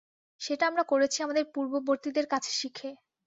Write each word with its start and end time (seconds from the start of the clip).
সেটা 0.41 0.63
আমরা 0.67 0.83
করেছি 0.91 1.17
আমাদের 1.21 1.45
পূর্ববর্তীদের 1.53 2.25
কাছে 2.33 2.51
শিখে। 2.59 2.89